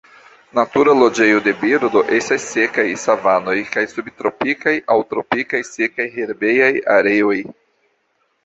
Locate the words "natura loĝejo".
0.59-1.41